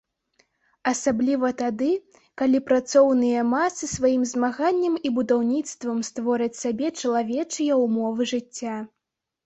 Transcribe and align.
Асабліва 0.91 1.51
тады, 1.59 1.89
калі 2.43 2.63
працоўныя 2.71 3.45
масы 3.53 3.91
сваім 3.95 4.25
змаганнем 4.33 4.99
і 5.09 5.15
будаўніцтвам 5.21 6.03
створаць 6.11 6.53
сабе 6.65 6.87
чалавечыя 7.01 7.73
ўмовы 7.87 8.21
жыцця. 8.35 8.85